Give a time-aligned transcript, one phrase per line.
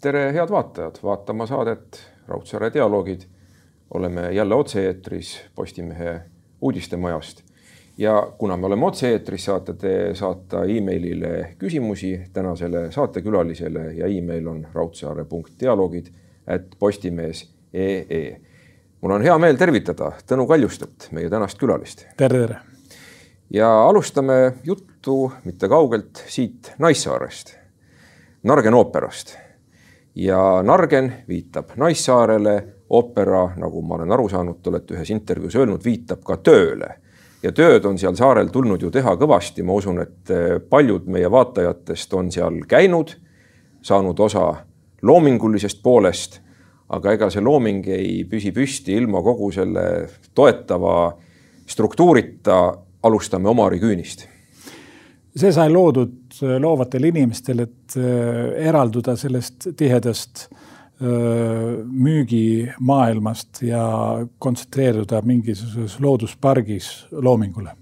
[0.00, 3.20] tere, head vaatajad, vaatama saadet Raudsaare dialoogid.
[3.94, 6.20] oleme jälle otse-eetris Postimehe
[6.60, 7.42] uudistemajast
[7.98, 14.66] ja kuna me oleme otse-eetris, saate te saata emailile küsimusi tänasele saatekülalisele ja email on
[14.72, 16.06] raudsaare.dialoogid
[16.46, 18.40] at postimees.ee.
[19.00, 22.06] mul on hea meel tervitada Tõnu Kaljustet, meie tänast külalist.
[22.16, 22.58] tere, tere.
[23.50, 27.56] ja alustame juttu mitte kaugelt siit Naissaarest,
[28.42, 29.45] Nargen ooperast.
[30.16, 32.56] Ja Nargen viitab Naissaarele,
[32.90, 36.94] oopera, nagu ma olen aru saanud, te olete ühes intervjuus öelnud, viitab ka tööle
[37.42, 40.32] ja tööd on seal saarel tulnud ju teha kõvasti, ma usun, et
[40.70, 43.12] paljud meie vaatajatest on seal käinud,
[43.82, 44.48] saanud osa
[45.02, 46.40] loomingulisest poolest
[46.94, 49.86] aga ega see looming ei püsi püsti ilma kogu selle
[50.34, 51.16] toetava
[51.66, 52.82] struktuurita.
[53.06, 54.26] alustame Omari küünist.
[55.36, 61.08] see sai loodud äh, loovatele inimestele, et äh, eralduda sellest tihedast äh,
[61.84, 63.82] müügimaailmast ja
[64.38, 67.76] kontsentreeruda mingisuguses looduspargis loomingule.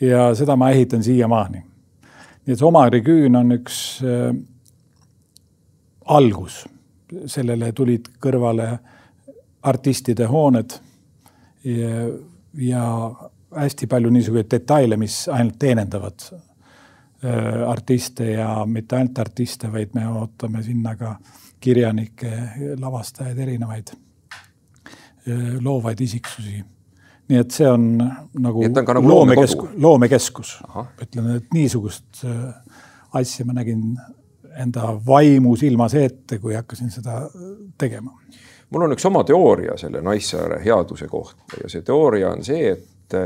[0.00, 1.62] ja seda ma ehitan siiamaani.
[2.46, 4.00] nii et Omari küün on üks
[6.04, 6.64] algus
[7.26, 8.68] sellele tulid kõrvale
[9.62, 10.76] artistide hooned
[11.64, 12.06] ja,
[12.54, 12.84] ja
[13.56, 16.28] hästi palju niisuguseid detaile, mis ainult teenindavad
[17.66, 21.16] artiste ja mitte ainult artiste, vaid me ootame sinna ka
[21.60, 22.32] kirjanikke,
[22.80, 26.64] lavastajaid, erinevaid äh, loovaid isiksusi.
[27.28, 30.52] nii et see on nagu, on nagu loomekeskus, loomekeskus,
[31.02, 32.54] ütleme, et niisugust äh,
[33.18, 33.82] asja ma nägin
[34.58, 37.20] enda vaimu silmas ette, kui hakkasin seda
[37.78, 38.14] tegema.
[38.70, 43.20] mul on üks oma teooria selle Naissaare headuse kohta ja see teooria on see, et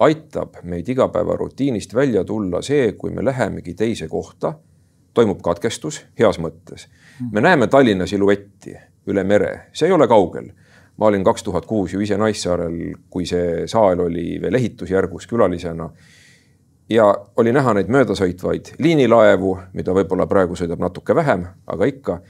[0.00, 4.52] aitab meid igapäevarutiinist välja tulla see, kui me lähemegi teise kohta,
[5.14, 6.88] toimub katkestus heas mõttes.
[7.32, 8.76] me näeme Tallinna siluetti
[9.06, 10.50] üle mere, see ei ole kaugel.
[10.96, 15.90] ma olin kaks tuhat kuus ju ise Naissaarel, kui see saal oli veel ehitusjärgus külalisena
[16.88, 22.20] ja oli näha neid möödasõitvaid liinilaevu, mida võib-olla praegu sõidab natuke vähem, aga ikka.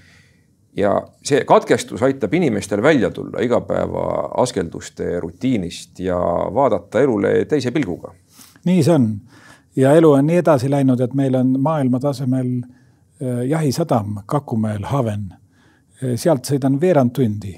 [0.77, 6.19] Ja see katkestus aitab inimestel välja tulla igapäeva askelduste rutiinist ja
[6.55, 8.13] vaadata elule teise pilguga.
[8.65, 9.09] nii see on
[9.77, 15.29] ja elu on nii edasi läinud, et meil on maailma tasemel äh, jahisadam Kakumäel, Haven.
[16.03, 17.57] Äh, sealt sõidan veerand tundi.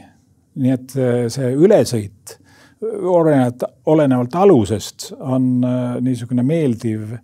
[0.59, 2.39] nii et äh, see ülesõit
[2.83, 5.65] olenevalt, olenevalt alusest on
[6.00, 7.17] niisugune meeldiv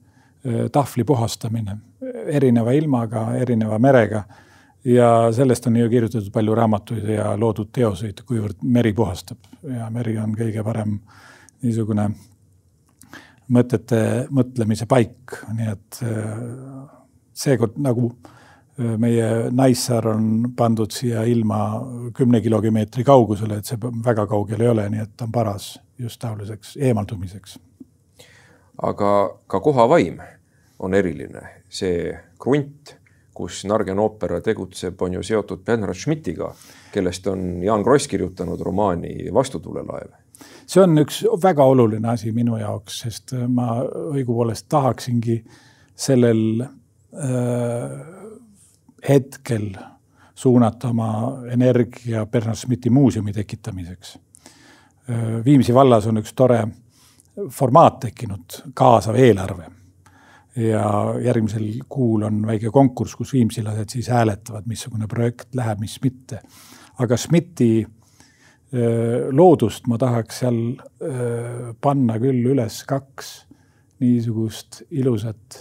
[0.72, 1.76] tahvli puhastamine
[2.26, 4.24] erineva ilmaga, erineva merega.
[4.84, 9.38] Ja sellest on ju kirjutatud palju raamatuid ja loodud teoseid, kuivõrd meri puhastab.
[9.62, 10.98] Ja meri on kõige parem
[11.64, 12.10] niisugune
[13.54, 14.00] mõtete
[14.32, 16.38] mõtlemise paik, nii et äh,
[17.34, 18.12] seekord nagu
[18.78, 21.58] meie Naissaar on pandud siia ilma
[22.14, 26.76] kümne kilomeetri kaugusele, et see väga kaugel ei ole, nii et on paras just taoliseks
[26.76, 27.58] eemaldumiseks.
[28.82, 29.10] aga
[29.46, 30.18] ka koha vaim
[30.78, 32.96] on eriline, see krunt,
[33.34, 36.52] kus Nargen oopera tegutseb, on ju seotud Bernhard Schmidtiga,
[36.92, 40.12] kellest on Jaan Kross kirjutanud romaani Vastutulelaev.
[40.66, 45.44] see on üks väga oluline asi minu jaoks, sest ma õigupoolest tahaksingi
[45.94, 47.90] sellel äh,
[49.08, 49.74] hetkel
[50.34, 54.18] suunata oma energia Bernard Schmidti muuseumi tekitamiseks.
[55.44, 56.64] Viimsi vallas on üks tore
[57.50, 59.68] formaat tekkinud, kaasav eelarve.
[60.56, 66.40] Ja järgmisel kuul on väike konkurss, kus viimsilased siis hääletavad, missugune projekt läheb, mis mitte.
[66.98, 67.86] aga Schmidti
[69.32, 70.60] loodust ma tahaks seal
[71.82, 73.34] panna küll üles kaks
[74.02, 75.60] niisugust ilusat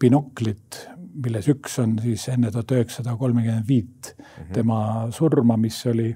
[0.00, 0.78] binoklit,
[1.24, 4.52] milles üks on siis enne tuhat üheksasada kolmekümmend viit mhm.
[4.54, 4.78] tema
[5.14, 6.10] surma, mis oli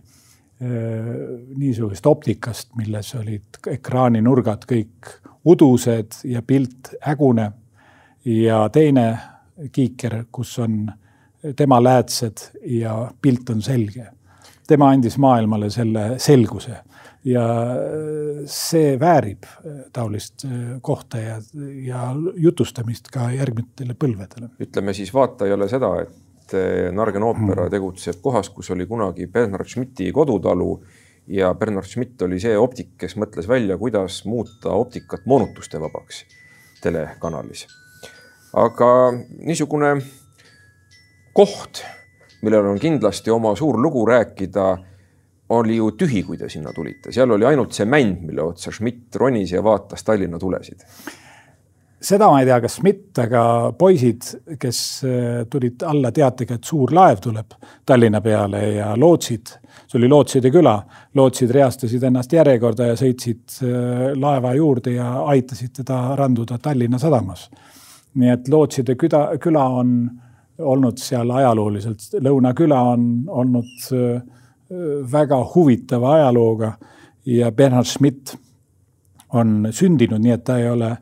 [0.58, 5.12] niisugusest optikast, milles olid ekraaninurgad kõik
[5.48, 7.52] udused ja pilt hägune.
[8.24, 9.18] ja teine
[9.72, 10.90] kiiker, kus on
[11.56, 14.06] tema läätsed ja pilt on selge.
[14.66, 16.76] tema andis maailmale selle selguse
[17.24, 17.44] ja
[18.46, 21.40] see väärib äh, taolist äh, kohta ja,
[21.84, 22.04] ja
[22.36, 24.52] jutustamist ka järgmistele põlvedele.
[24.60, 27.74] ütleme siis vaatajale seda, et äh, Nargen oopera hmm.
[27.74, 30.70] tegutseb kohas, kus oli kunagi Bernhard Schmidti kodutalu
[31.28, 36.25] ja Bernhard Schmidt oli see optik, kes mõtles välja, kuidas muuta optikat moonutuste vabaks
[36.82, 37.66] telekanalis.
[38.56, 39.12] aga
[39.44, 39.96] niisugune
[41.36, 41.82] koht,
[42.42, 44.69] millel on kindlasti oma suur lugu rääkida
[45.48, 49.16] oli ju tühi, kui te sinna tulite, seal oli ainult see mänd, mille otsa Schmidt
[49.16, 50.84] ronis ja vaatas Tallinna tulesid.
[52.00, 53.42] Seda ma ei tea, kas Schmidt, aga
[53.78, 54.26] poisid,
[54.60, 57.56] kes äh, tulid alla teatega, et suur laev tuleb
[57.86, 59.54] Tallinna peale ja lootsid,
[59.88, 60.76] see oli Lootside küla,
[61.18, 67.48] lootsid reastasid ennast järjekorda ja sõitsid äh, laeva juurde ja aitasid teda randuda Tallinna sadamas.
[68.14, 69.94] nii et Lootside küla, küla on
[70.58, 74.22] olnud seal ajalooliselt, Lõunaküla on olnud äh,
[75.12, 76.72] väga huvitava ajalooga
[77.26, 78.36] ja Bernhard Schmidt
[79.32, 80.96] on sündinud, nii et ta ei ole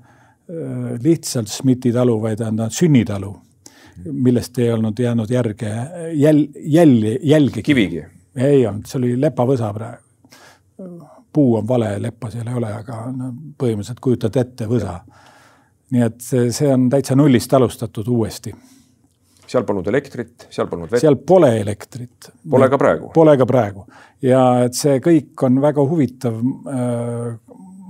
[1.03, 3.33] lihtsalt Schmidti talu, vaid on ta sünnitalu,
[4.13, 5.73] millest ei olnud jäänud järge,
[6.13, 7.63] jäl-, jälje, jälgegi.
[7.63, 8.05] kivigi?
[8.37, 10.03] ei olnud, see oli lepavõsa praegu.
[11.33, 15.01] puu on vale, leppa seal ei ole, aga no põhimõtteliselt kujutad ette võsa.
[15.91, 18.55] nii et see on täitsa nullist alustatud uuesti
[19.47, 21.01] seal polnud elektrit, seal polnud vett.
[21.01, 22.33] seal pole elektrit.
[22.51, 23.13] Pole ka praegu.
[23.15, 23.85] Pole ka praegu
[24.25, 27.37] ja et see kõik on väga huvitav äh,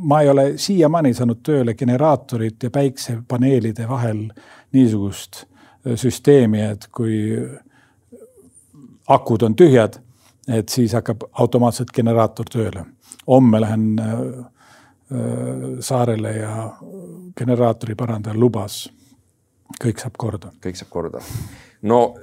[0.06, 4.28] ma ei ole siiamaani saanud tööle generaatorite ja päiksepaneelide vahel
[4.76, 7.16] niisugust äh, süsteemi, et kui
[9.08, 9.98] akud on tühjad,
[10.48, 12.84] et siis hakkab automaatselt generaator tööle.
[13.26, 16.72] homme lähen äh, äh, saarele ja
[17.38, 18.92] generaatori parandaja lubas.
[19.84, 20.52] kõik saab korda.
[20.62, 21.20] kõik saab korda.
[21.82, 22.14] no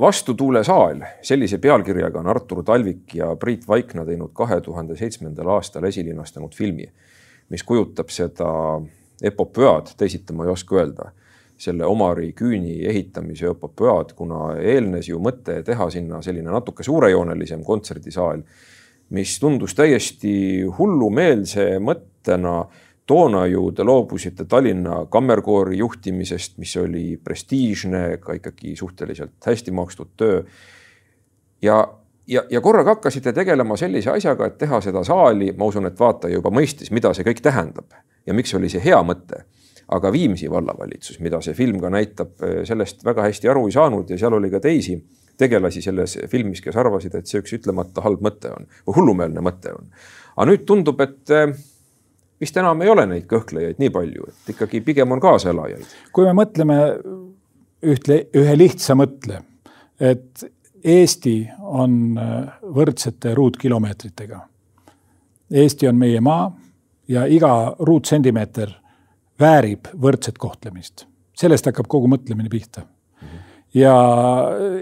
[0.00, 6.54] Vastutuulesaal, sellise pealkirjaga on Artur Talvik ja Priit Vaikna teinud kahe tuhande seitsmendal aastal esilinastanud
[6.54, 6.88] filmi
[7.48, 8.48] mis kujutab seda
[9.22, 11.10] epopöad, teisiti ma ei oska öelda,
[11.58, 18.42] selle Omari küüni ehitamise epopöad, kuna eelnes ju mõte teha sinna selline natuke suurejoonelisem kontserdisaal,
[19.16, 22.66] mis tundus täiesti hullumeelse mõttena.
[23.06, 30.08] toona ju te loobusite Tallinna Kammerkoori juhtimisest, mis oli prestiižne, ka ikkagi suhteliselt hästi makstud
[30.16, 30.42] töö.
[31.62, 31.94] ja
[32.26, 36.38] ja, ja korraga hakkasite tegelema sellise asjaga, et teha seda saali, ma usun, et vaataja
[36.38, 37.94] juba mõistis, mida see kõik tähendab
[38.26, 39.44] ja miks oli see hea mõte.
[39.86, 42.32] aga Viimsi vallavalitsus, mida see film ka näitab,
[42.66, 44.96] sellest väga hästi aru ei saanud ja seal oli ka teisi
[45.38, 49.74] tegelasi selles filmis, kes arvasid, et see üks ütlemata halb mõte on või hullumeelne mõte
[49.76, 49.86] on.
[50.36, 51.54] aga nüüd tundub, et eh,
[52.40, 55.94] vist enam ei ole neid kõhklejaid nii palju, et ikkagi pigem on kaaselajaid.
[56.12, 56.80] kui me mõtleme
[57.86, 59.42] ühtle, ühe lihtsa mõtle,
[60.00, 60.48] et
[60.86, 64.40] Eesti on äh, võrdsete ruutkilomeetritega.
[65.50, 66.46] Eesti on meie maa
[67.08, 68.70] ja iga ruutsentimeeter
[69.40, 71.06] väärib võrdset kohtlemist.
[71.36, 72.82] sellest hakkab kogu mõtlemine pihta.
[73.74, 73.94] ja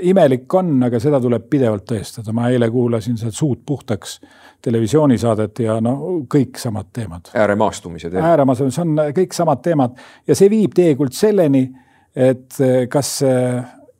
[0.01, 2.33] imelik on, aga seda tuleb pidevalt tõestada.
[2.33, 4.21] ma eile kuulasin sealt Suud puhtaks
[4.63, 5.97] televisioonisaadet ja no
[6.35, 7.31] kõik samad teemad.
[7.35, 8.31] ääremaastumise teemad.
[8.31, 9.97] ääremaastumise, see on kõik samad teemad
[10.27, 11.71] ja see viib teekult selleni,
[12.15, 13.23] et kas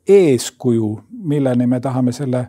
[0.07, 2.47] eeskuju, milleni me tahame selle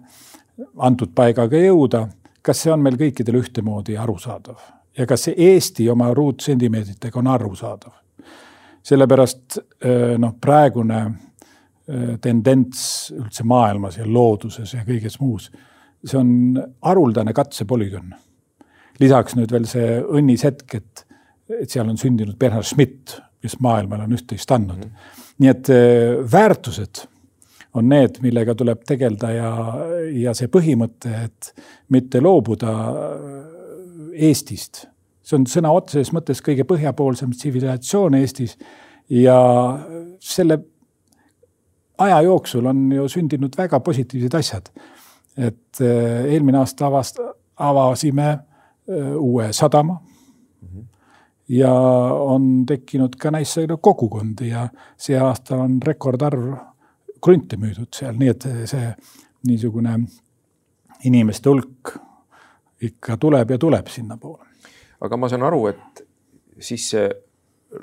[0.79, 2.07] antud paigaga jõuda,
[2.43, 4.59] kas see on meil kõikidel ühtemoodi arusaadav
[4.99, 7.93] ja kas see Eesti oma ruutsentimeetritega on arusaadav?
[8.87, 9.57] sellepärast
[10.23, 11.01] noh, praegune
[12.23, 12.83] tendents
[13.15, 15.49] üldse maailmas ja looduses ja kõiges muus,
[16.07, 16.31] see on
[16.87, 18.15] haruldane katsepolügoon.
[19.03, 21.05] lisaks nüüd veel see õnnis hetk, et,
[21.51, 24.91] et seal on sündinud Bernhard Schmidt, kes maailmale on üht-teist andnud mm.
[24.91, 25.27] -hmm.
[25.39, 25.69] nii et
[26.33, 27.07] väärtused
[27.77, 29.51] on need, millega tuleb tegeleda ja,
[30.13, 31.53] ja see põhimõte, et
[31.93, 32.73] mitte loobuda
[34.17, 34.87] Eestist.
[35.27, 38.57] see on sõna otseses mõttes kõige põhjapoolsem tsivilisatsioon Eestis
[39.13, 39.39] ja
[40.21, 40.61] selle
[41.99, 44.71] aja jooksul on ju sündinud väga positiivsed asjad.
[45.37, 47.21] et eh, eelmine aasta avast-,
[47.57, 48.29] avasime
[48.89, 49.99] eh, uue sadama
[51.49, 51.73] ja
[52.21, 56.55] on tekkinud ka Naissaare kogukondi ja see aasta on rekordarv
[57.23, 58.89] krunte müüdud seal, nii et see
[59.47, 59.99] niisugune
[61.05, 61.95] inimeste hulk
[62.87, 64.45] ikka tuleb ja tuleb sinnapoole.
[65.01, 66.05] aga ma saan aru, et
[66.61, 67.09] siis see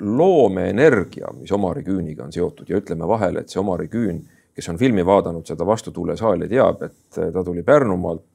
[0.00, 4.22] loomeenergia, mis Omari küüniga on seotud ja ütleme vahele, et see Omari küün,
[4.54, 8.26] kes on filmi vaadanud, seda Vastutuulesaali teab, et ta tuli Pärnumaalt.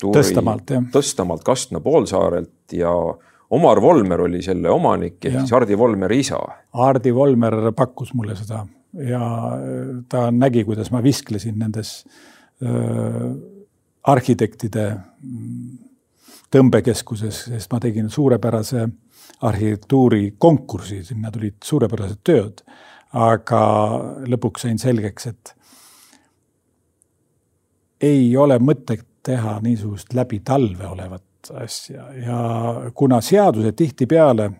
[0.00, 0.84] Tõstamaalt, jah.
[0.94, 2.90] Tõstamaalt Kastna poolsaarelt ja
[3.50, 6.38] Omar Volmer oli selle omanik ehk siis Hardi Volmeri isa.
[6.78, 9.22] Hardi Volmer pakkus mulle seda ja
[9.54, 12.04] äh, ta nägi, kuidas ma visklesin nendes
[12.62, 13.30] äh,
[14.02, 15.78] arhitektide mm,
[16.50, 18.88] tõmbekeskuses, sest ma tegin suurepärase
[19.46, 22.64] arhitektuurikonkursi, sinna tulid suurepärased tööd.
[23.10, 23.60] aga
[24.30, 25.50] lõpuks sain selgeks, et
[28.06, 32.38] ei ole mõtet teha niisugust läbi talve olevat asja ja
[32.94, 34.50] kuna seadused tihtipeale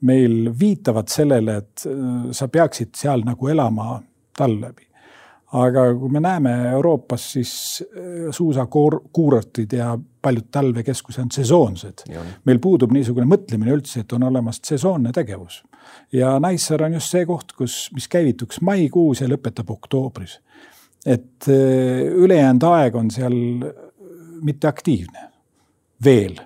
[0.00, 3.98] meil viitavad sellele, et äh, sa peaksid seal nagu elama
[4.38, 4.84] talv läbi.
[5.48, 7.52] aga kui me näeme Euroopas, siis
[7.82, 12.04] äh, suusakuurortid ja paljud talvekeskused on sesoonsed.
[12.44, 15.62] meil puudub niisugune mõtlemine üldse, et on olemas sesoonne tegevus.
[16.12, 20.40] ja Naissaar on just see koht, kus, mis käivituks maikuus ja lõpetab oktoobris.
[21.06, 23.34] et äh, ülejäänud aeg on seal
[24.42, 25.28] mitteaktiivne
[26.04, 26.38] veel.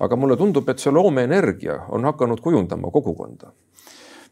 [0.00, 3.52] Aga mulle tundub, et see loomeenergia on hakanud kujundama kogukonda.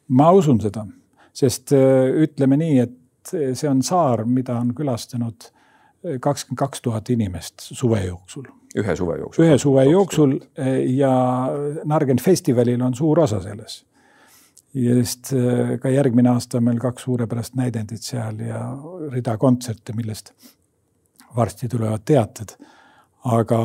[0.09, 0.87] ma usun seda,
[1.35, 7.11] sest äh, ütleme nii, et see on saar, mida on külastanud äh, kakskümmend kaks tuhat
[7.11, 8.47] inimest suve jooksul.
[8.79, 9.45] ühe suve jooksul?
[9.45, 11.13] ühe suve jooksul äh, ja
[11.85, 13.85] Nargen festivalil on suur osa selles.
[14.77, 15.31] sest
[15.81, 18.61] ka järgmine aasta on meil kaks suurepärast näidendit seal ja
[19.09, 20.35] rida kontserte, millest
[21.37, 22.53] varsti tulevad teated.
[23.25, 23.61] aga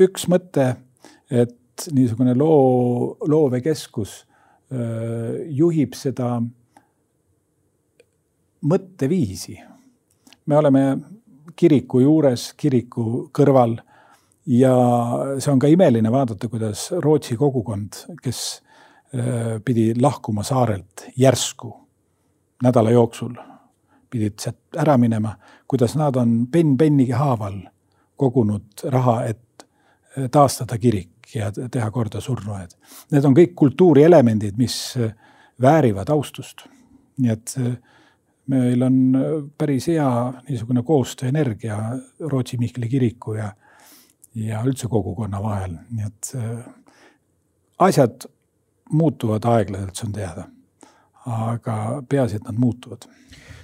[0.00, 0.68] üks mõte,
[1.30, 4.24] et niisugune loo, loovekeskus
[5.58, 6.38] juhib seda
[8.68, 9.58] mõtteviisi.
[10.46, 10.82] me oleme
[11.56, 13.78] kiriku juures, kiriku kõrval
[14.46, 14.74] ja
[15.38, 18.62] see on ka imeline vaadata, kuidas Rootsi kogukond, kes
[19.64, 21.72] pidi lahkuma saarelt järsku
[22.62, 23.34] nädala jooksul,
[24.10, 25.34] pidid sealt ära minema,
[25.68, 27.60] kuidas nad on penn pennigi haaval
[28.16, 29.40] kogunud raha, et
[30.30, 32.74] taastada kirik ja teha korda surnuaed.
[33.12, 34.96] Need on kõik kultuurielemendid, mis
[35.62, 36.66] väärivad austust.
[37.18, 37.72] nii et eh,
[38.46, 38.98] meil on
[39.58, 40.10] päris hea
[40.48, 41.78] niisugune koostööenergia
[42.20, 43.50] Rootsi Mihkli kiriku ja,
[44.34, 46.30] ja üldse kogukonna vahel, nii et
[47.78, 48.28] asjad
[48.92, 50.46] muutuvad aeglaselt, see on teada.
[51.28, 53.04] aga peaasi, et nad muutuvad.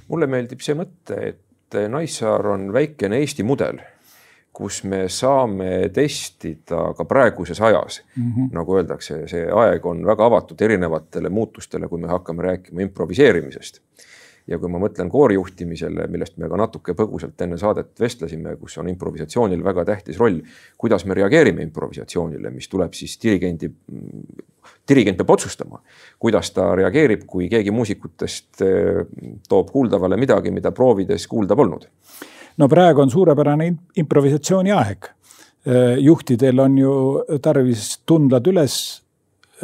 [0.09, 3.79] mulle meeldib see mõte, et Naissaar on väikene Eesti mudel
[4.55, 8.53] kus me saame testida ka praeguses ajas mm, -hmm.
[8.55, 13.81] nagu öeldakse, see aeg on väga avatud erinevatele muutustele, kui me hakkame rääkima improviseerimisest.
[14.47, 18.91] ja kui ma mõtlen koorijuhtimisele, millest me ka natuke põgusalt enne saadet vestlesime, kus on
[18.93, 20.43] improvisatsioonil väga tähtis roll,
[20.79, 23.71] kuidas me reageerime improvisatsioonile, mis tuleb siis dirigendi,
[24.89, 25.81] dirigent peab otsustama,
[26.19, 29.01] kuidas ta reageerib, kui keegi muusikutest eh,
[29.49, 31.89] toob kuuldavale midagi, mida proovides kuulda polnud
[32.57, 33.71] no praegu on suurepärane
[34.01, 35.09] improvisatsiooni aeg.
[35.65, 36.93] Äh, juhtidel on ju
[37.43, 38.77] tarvis tundlad üles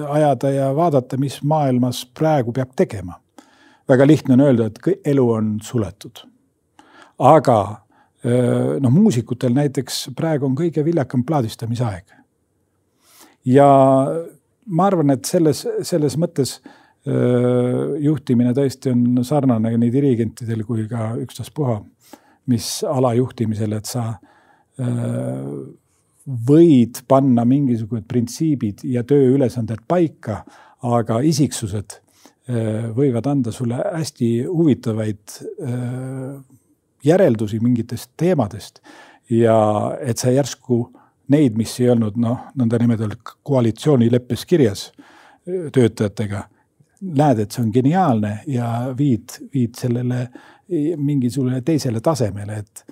[0.01, 3.21] ajada ja vaadata, mis maailmas praegu peab tegema.
[3.91, 6.23] väga lihtne on öelda, et elu on suletud.
[7.19, 7.61] aga
[8.25, 12.05] äh, noh, muusikutel näiteks praegu on kõige viljakam plaadistamise aeg.
[13.45, 13.69] ja
[14.67, 21.15] ma arvan, et selles, selles mõttes äh, juhtimine tõesti on sarnane nii dirigentidel kui ka
[21.21, 21.81] ükstaspuha
[22.51, 25.49] mis alajuhtimisel, et sa äh,
[26.51, 30.43] võid panna mingisugused printsiibid ja tööülesanded paika,
[30.87, 36.41] aga isiksused äh, võivad anda sulle hästi huvitavaid äh,
[37.05, 38.81] järeldusi mingitest teemadest.
[39.31, 39.57] Ja
[40.03, 40.89] et sa järsku
[41.31, 44.89] neid, mis ei olnud noh, nõndanimetatud koalitsioonileppes kirjas
[45.47, 46.45] töötajatega,
[47.01, 50.27] näed, et see on geniaalne ja viid, viid sellele
[50.97, 52.85] mingisugusele teisele tasemele, et,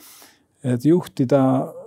[0.75, 1.40] et juhtida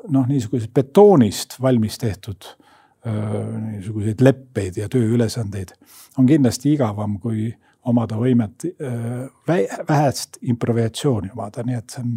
[0.10, 2.54] noh, niisugusest betoonist valmis tehtud
[3.02, 5.74] niisuguseid leppeid ja tööülesandeid
[6.22, 7.48] on kindlasti igavam kui
[7.90, 8.68] omada võimet
[9.48, 12.12] vähest improvisatsiooni omada, nii et see on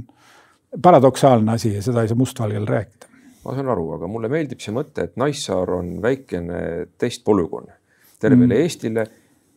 [0.82, 3.08] paradoksaalne asi ja seda ei saa mustvalgel rääkida.
[3.44, 6.60] ma saan aru, aga mulle meeldib see mõte, et Naissaar on väikene
[6.98, 7.72] testpolügoon
[8.20, 8.60] tervele mm.
[8.60, 9.06] Eestile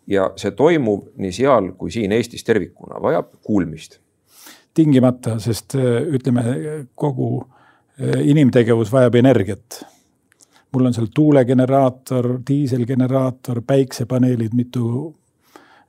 [0.08, 4.00] ja see toimub nii seal kui siin Eestis tervikuna, vajab kuulmist
[4.78, 6.44] tingimata, sest äh, ütleme,
[6.96, 9.84] kogu äh, inimtegevus vajab energiat.
[10.76, 15.16] mul on seal tuulegeneraator, diiselgeneraator, päiksepaneelid, mitu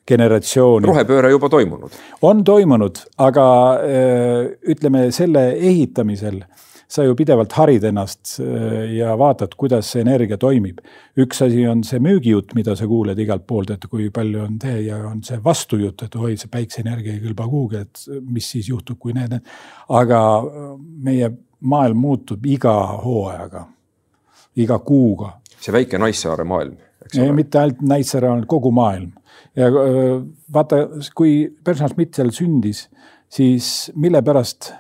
[0.09, 0.87] generatsiooni.
[0.89, 1.99] rohepööre juba toimunud?
[2.23, 6.43] on toimunud, aga äh, ütleme selle ehitamisel
[6.89, 10.81] sa ju pidevalt harid ennast äh, ja vaatad, kuidas see energia toimib.
[11.21, 14.81] üks asi on see müügijutt, mida sa kuuled igalt poolt, et kui palju on tee
[14.87, 18.99] ja on see vastujutt, et oi, see päikseenergia ei kõlba kuhugi, et mis siis juhtub,
[19.03, 19.53] kui need, need.
[20.01, 20.73] aga äh,
[21.05, 21.31] meie
[21.61, 23.67] maailm muutub iga hooajaga,
[24.57, 25.35] iga kuuga.
[25.61, 27.37] see väike Naissaare maailm, eks ole.
[27.37, 29.13] mitte ainult Naissaare, kogu maailm.
[29.57, 30.19] ja äh,
[30.55, 32.87] vaata, kui Schmidt seal sündis,
[33.29, 34.73] siis mille pärast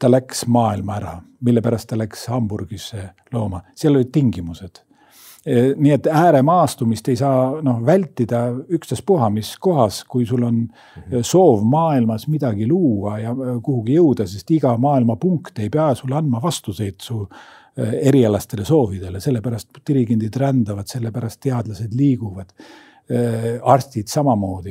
[0.00, 4.82] ta läks maailma ära, mille pärast ta läks Hamburgisse looma, seal olid tingimused.
[5.40, 8.42] E, nii et ääremaastumist ei saa noh vältida
[8.76, 11.22] ükstaspuha mis kohas, kui sul on mhm.
[11.24, 16.18] soov maailmas midagi luua ja e, kuhugi jõuda, sest iga maailma punkt ei pea sulle
[16.20, 22.54] andma vastuseid su e, erialastele soovidele, sellepärast dirigendid rändavad, sellepärast teadlased liiguvad.
[23.66, 24.70] arstid samamoodi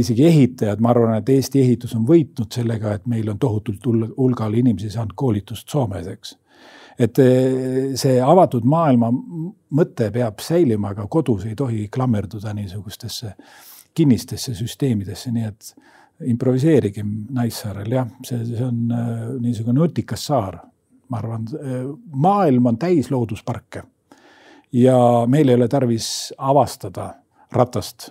[0.00, 3.86] isegi ehitajad, ma arvan, et Eesti ehitus on võitnud sellega, et meil on tohutult
[4.16, 6.36] hulgal inimesi saanud koolitust Soomes, eks.
[6.98, 9.10] et eh, see avatud maailma
[9.78, 13.34] mõte peab säilima, aga kodus ei tohi klammerduda niisugustesse
[13.94, 15.74] kinnistesse süsteemidesse, nii et
[16.30, 20.58] improviseerigem Naissaarel, jah, see, see on eh, niisugune nutikas saar,
[21.08, 21.46] ma arvan.
[21.58, 23.84] Eh, maailm on täis loodusparke
[24.72, 27.12] ja meil ei ole tarvis avastada
[27.52, 28.10] ratast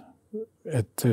[0.67, 1.11] et äh,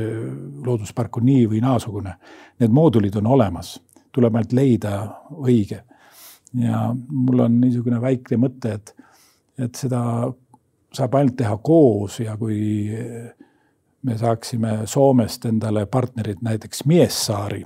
[0.67, 2.17] looduspark on nii või naasugune.
[2.61, 3.77] Need moodulid on olemas,
[4.13, 4.95] tuleb ainult leida
[5.35, 5.83] õige.
[6.55, 8.95] ja mul on niisugune väike mõte, et,
[9.59, 10.01] et seda
[10.95, 12.61] saab ainult teha koos ja kui
[14.05, 17.65] me saaksime Soomest endale partnerid, näiteks Miessaari,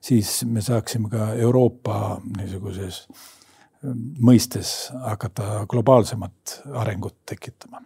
[0.00, 7.82] siis me saaksime ka Euroopa niisuguses ähm, mõistes hakata globaalsemat arengut tekitama.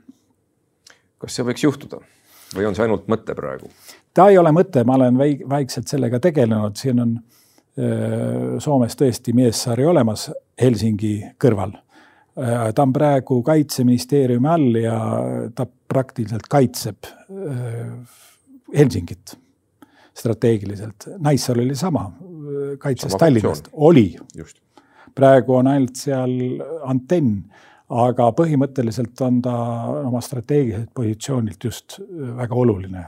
[1.18, 2.02] kas see võiks juhtuda?
[2.56, 3.70] Või on see ainult mõte praegu?
[4.14, 7.14] ta ei ole mõte, ma olen väik-, väikselt sellega tegelenud, siin on
[8.60, 10.26] Soomes tõesti Miessaari olemas
[10.60, 11.72] Helsingi kõrval.
[12.36, 14.96] ta on praegu kaitseministeeriumi all ja
[15.56, 17.08] ta praktiliselt kaitseb
[18.76, 19.38] Helsingit
[20.12, 21.08] strateegiliselt.
[21.18, 22.10] Naissaar oli sama,
[22.78, 24.16] kaitses Tallinnast, oli.
[25.14, 26.36] praegu on ainult seal
[26.88, 27.42] antenn
[27.92, 29.56] aga põhimõtteliselt on ta
[30.06, 33.04] oma strateegiliselt positsioonilt just äh, väga oluline.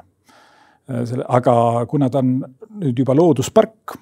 [0.91, 2.37] Äh, selle, aga kuna ta on
[2.83, 3.97] nüüd juba looduspark,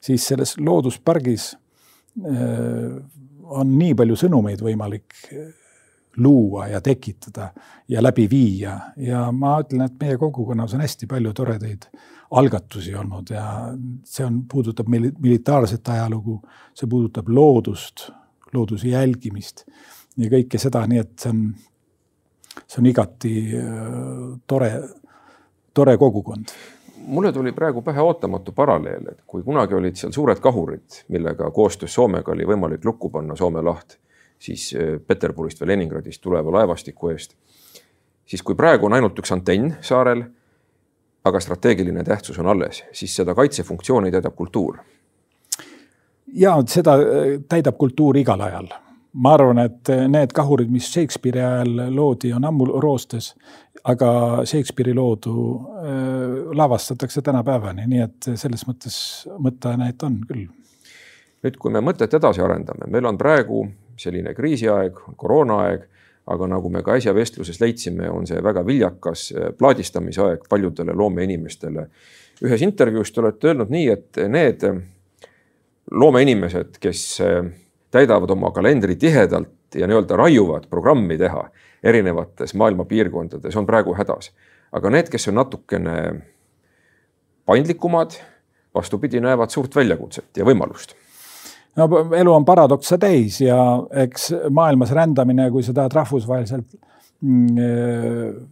[0.00, 3.00] siis selles looduspargis äh,
[3.50, 5.16] on nii palju sõnumeid võimalik
[6.20, 7.50] luua ja tekitada
[7.88, 11.86] ja läbi viia ja ma ütlen, et meie kogukonnas on hästi palju toredaid
[12.38, 13.44] algatusi olnud ja
[14.06, 16.40] see on, puudutab militaarset ajalugu,
[16.74, 18.10] see puudutab loodust,
[18.54, 19.64] looduse jälgimist
[20.16, 21.46] ja kõike seda, nii et see on,
[22.66, 24.72] see on igati äh, tore,
[25.74, 26.54] tore kogukond
[27.00, 31.94] mulle tuli praegu pähe ootamatu paralleel, et kui kunagi olid seal suured kahurid, millega koostöös
[31.94, 33.96] Soomega oli võimalik lukku panna Soome laht,
[34.38, 37.34] siis äh, Peterburist või Leningradist tuleva laevastiku eest.
[38.26, 40.22] siis kui praegu on ainult üks antenn saarel,
[41.24, 44.78] aga strateegiline tähtsus on alles, siis seda kaitsefunktsiooni täidab kultuur.
[46.34, 48.68] ja seda äh, täidab kultuur igal ajal
[49.12, 53.32] ma arvan, et need kahurid, mis Shakespeare'i ajal loodi, on ammu roostes,
[53.90, 54.10] aga
[54.46, 55.34] Shakespeare'i loodu
[56.54, 58.96] lavastatakse tänapäevani, nii et selles mõttes
[59.38, 60.48] mõtteainet on küll.
[61.40, 63.64] nüüd, kui me mõtet edasi arendame, meil on praegu
[64.00, 65.86] selline kriisiaeg, koroonaaeg,
[66.30, 71.86] aga nagu me ka äsja vestluses leidsime, on see väga viljakas äh, plaadistamisaeg paljudele loomeinimestele.
[72.40, 74.62] ühes intervjuus te olete öelnud nii, et need
[75.90, 77.02] loomeinimesed, kes
[77.90, 81.48] täidavad oma kalendri tihedalt ja nii-öelda raiuvad programmi teha
[81.82, 84.32] erinevates maailma piirkondades, on praegu hädas.
[84.72, 85.94] aga need, kes on natukene
[87.46, 88.14] paindlikumad,
[88.74, 90.94] vastupidi, näevad suurt väljakutset ja võimalust
[91.76, 93.56] no elu on paradokse täis ja
[94.04, 96.74] eks maailmas rändamine, kui sa tahad rahvusvaheliselt
[97.20, 98.46] mm,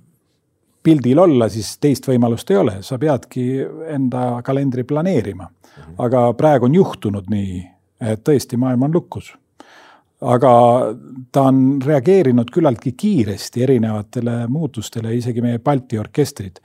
[0.83, 3.49] pildil olla, siis teist võimalust ei ole, sa peadki
[3.95, 5.49] enda kalendri planeerima.
[5.79, 5.95] Mhm.
[6.03, 7.61] aga praegu on juhtunud nii,
[8.01, 9.33] et tõesti, maailm on lukus.
[10.21, 10.51] aga
[11.31, 16.61] ta on reageerinud küllaltki kiiresti erinevatele muutustele, isegi meie Balti orkestrid.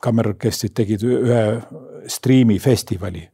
[0.00, 1.62] kammerorkestrid tegid ühe
[2.06, 3.28] striimifestivali.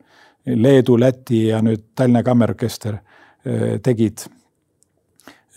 [0.47, 2.97] Leedu, Läti ja nüüd Tallinna Kammerorkester
[3.45, 4.25] eh, tegid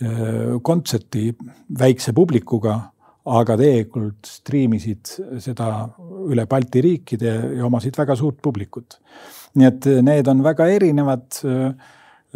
[0.00, 1.34] eh, kontserti
[1.78, 2.78] väikse publikuga
[3.26, 5.10] aga tegelikult striimisid
[5.42, 5.70] seda
[6.30, 9.00] üle Balti riikide ja omasid väga suurt publikut.
[9.56, 11.70] nii et need on väga erinevad äh,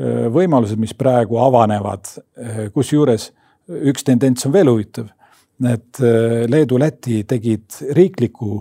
[0.01, 2.09] äh, võimalused, mis praegu avanevad,
[2.41, 3.31] äh, kusjuures
[3.69, 5.11] üks tendents on veel huvitav,
[5.69, 6.01] et
[6.51, 8.57] Leedu-Läti tegid riikliku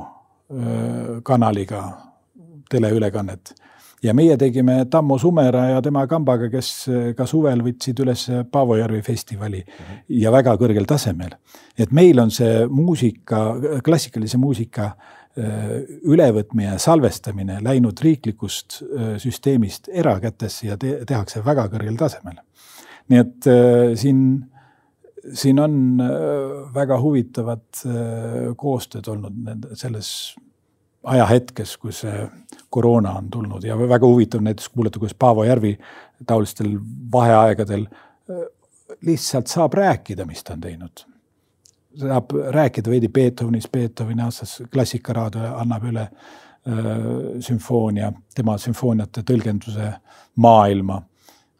[1.26, 1.80] kanaliga
[2.70, 3.54] teleülekannet
[4.04, 6.72] ja meie tegime Tammo Sumera ja tema kambaga, kes
[7.18, 10.02] ka suvel võtsid üles Paavojärvi festivali mm -hmm.
[10.22, 11.36] ja väga kõrgel tasemel.
[11.78, 14.94] et meil on see muusika, klassikalise muusika äh,
[16.04, 22.40] ülevõtmine ja salvestamine läinud riiklikust äh, süsteemist erakätesse ja te tehakse väga kõrgel tasemel.
[23.10, 24.46] nii et äh, siin,
[25.34, 26.02] siin on
[26.74, 27.82] väga huvitavad
[28.56, 30.36] koostööd olnud selles
[31.04, 32.04] ajahetkes, kus
[32.70, 35.78] koroona on tulnud ja väga huvitav näiteks kuulata, kuidas Paavo Järvi
[36.26, 36.78] taolistel
[37.12, 38.36] vaheaegadel äh,
[39.02, 41.06] lihtsalt saab rääkida, mis ta on teinud.
[42.00, 46.12] saab rääkida veidi Beethovenist, Beethoveni aastas Klassikaraadio annab üle äh,
[47.40, 49.94] sümfoonia, tema sümfooniate tõlgenduse
[50.36, 51.02] maailma.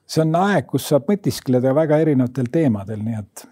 [0.06, 3.48] see on aeg, kus saab mõtiskleda väga erinevatel teemadel, nii et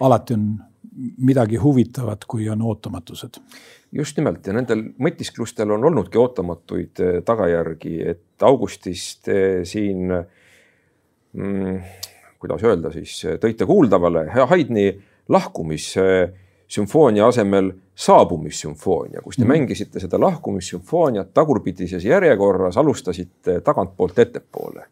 [0.00, 0.46] alati on
[1.18, 3.40] midagi huvitavat, kui on ootamatused.
[3.92, 9.28] just nimelt ja nendel mõtisklustel on olnudki ootamatuid tagajärgi, et augustist
[9.68, 10.12] siin
[11.32, 11.80] mm,
[12.42, 14.86] kuidas öelda siis, tõite kuuldavale Haydni
[15.28, 24.86] lahkumissümfoonia asemel saabumissümfoonia, kus te mm mängisite seda lahkumissümfooniat tagurpidises järjekorras, alustasite tagantpoolt ettepoole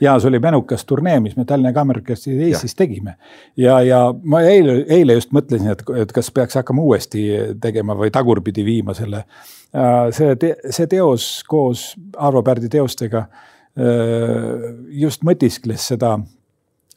[0.00, 2.76] ja see oli menukas turnee, mis me Tallinna Kammerorkestris Eestis ja.
[2.76, 3.16] tegime.
[3.56, 7.26] ja, ja ma eile, eile just mõtlesin, et, et kas peaks hakkama uuesti
[7.60, 9.24] tegema või tagurpidi viima selle.
[9.74, 14.68] Äh, see te,, see teos koos Arvo Pärdi teostega äh,
[15.04, 16.18] just mõtiskles seda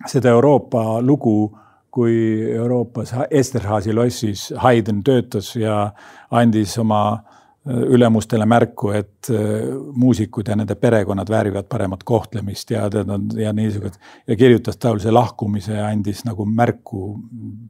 [0.07, 1.49] seda Euroopa lugu,
[1.91, 2.13] kui
[2.53, 5.87] Euroopas Esterhazy lossis Haydn töötas ja
[6.29, 7.36] andis oma äh,
[7.67, 13.53] ülemustele märku, et äh, muusikud ja nende perekonnad väärivad paremat kohtlemist ja tead on ja
[13.53, 13.99] niisugused.
[14.27, 17.09] Ja kirjutas taolise lahkumise ja andis nagu märku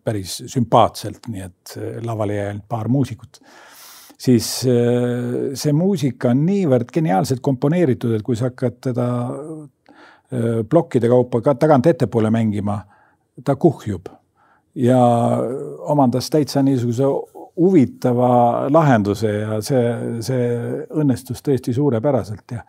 [0.04, 3.42] päris sümpaatselt, nii et äh, lavale jäi ainult paar muusikut.
[4.18, 9.06] Siis see muusika on niivõrd geniaalselt komponeeritud, et kui sa hakkad teda
[10.72, 12.80] plokkide kaupa ka tagant ettepoole mängima,
[13.46, 14.10] ta kuhjub
[14.78, 15.00] ja
[15.90, 17.04] omandas täitsa niisuguse
[17.58, 19.86] huvitava lahenduse ja see,
[20.22, 20.44] see
[21.02, 22.62] õnnestus tõesti suurepäraselt ja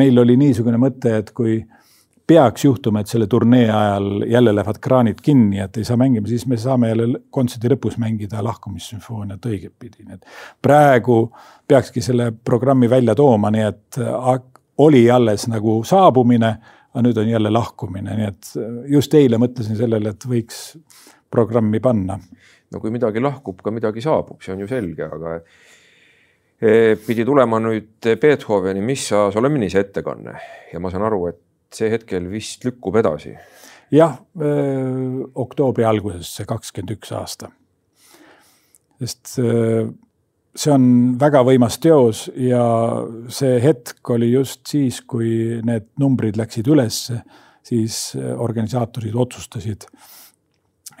[0.00, 1.58] meil oli niisugune mõte, et kui
[2.30, 6.46] peaks juhtuma, et selle turnee ajal jälle lähevad kraanid kinni, et ei saa mängima, siis
[6.46, 10.28] me saame jälle kontserdi lõpus mängida lahkumissümfooniat õigetpidi, nii et
[10.62, 11.24] praegu
[11.68, 14.00] peakski selle programmi välja tooma, nii et
[14.80, 16.54] oli alles nagu saabumine
[16.90, 18.48] aga nüüd on jälle lahkumine, nii et
[18.90, 20.62] just eile mõtlesin sellele, et võiks
[21.30, 22.18] programmi panna.
[22.70, 25.36] no kui midagi lahkub, ka midagi saabub, see on ju selge, aga
[26.60, 30.36] eh, pidi tulema nüüd Beethoveni Missa Solemnis ettekanne
[30.72, 31.40] ja ma saan aru, et
[31.74, 33.34] see hetkel vist lükkub edasi.
[33.90, 37.50] jah, eh, oktoobri alguses, see kakskümmend üks aasta.
[39.00, 39.90] sest eh,
[40.54, 40.86] see on
[41.18, 42.62] väga võimas teos ja
[43.30, 47.20] see hetk oli just siis, kui need numbrid läksid ülesse,
[47.66, 49.86] siis organisaatorid otsustasid,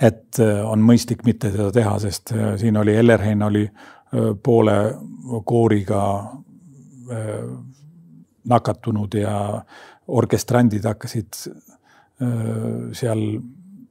[0.00, 3.66] et on mõistlik mitte seda teha, sest siin oli Ellerhein oli
[4.42, 4.76] poole
[5.46, 6.02] kooriga
[8.50, 9.34] nakatunud ja
[10.08, 11.36] orkestrandid hakkasid
[12.96, 13.22] seal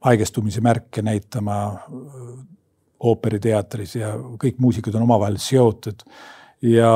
[0.04, 1.56] haigestumise märke näitama
[3.00, 6.04] ooperiteatris ja kõik muusikud on omavahel seotud.
[6.62, 6.90] ja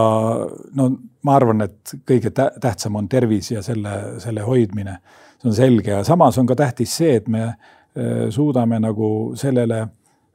[0.74, 0.90] no
[1.22, 4.98] ma arvan, et kõige tähtsam on tervis ja selle, selle hoidmine.
[5.40, 7.56] see on selge ja samas on ka tähtis see, et me äh,
[8.34, 9.84] suudame nagu sellele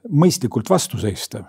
[0.07, 1.43] mõistlikult vastu seista.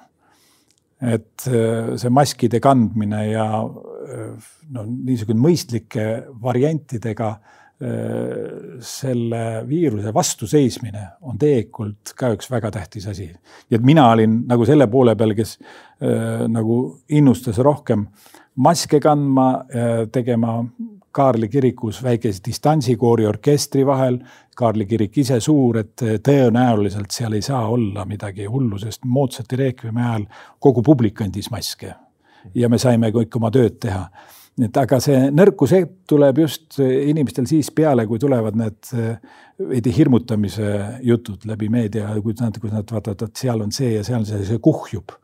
[1.00, 7.38] et äh, see maskide kandmine ja äh, no niisugune mõistlike variantidega
[8.84, 13.30] selle viiruse vastu seismine on tegelikult ka üks väga tähtis asi.
[13.30, 16.76] nii et mina olin nagu selle poole peal, kes äh, nagu
[17.08, 18.04] innustas rohkem
[18.60, 20.58] maske kandma äh,, tegema
[21.12, 24.20] Kaarli kirikus väikese distantsi koori orkestri vahel.
[24.56, 30.04] Kaarli kirik ise suur, et tõenäoliselt seal ei saa olla midagi hullu, sest moodsate reekvimi
[30.04, 31.94] ajal kogu publik kandis maske
[32.54, 34.04] ja me saime kõik oma tööd teha
[34.64, 35.72] et aga see nõrkus
[36.08, 39.16] tuleb just inimestel siis peale, kui tulevad need eh,
[39.70, 40.72] veidi hirmutamise
[41.06, 44.44] jutud läbi meedia, kui nad, kui nad vaatavad, et seal on see ja seal see,
[44.48, 45.16] see kuhjub.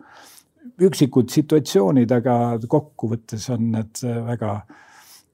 [0.83, 4.86] üksikud situatsioonid, aga kokkuvõttes on need väga äh,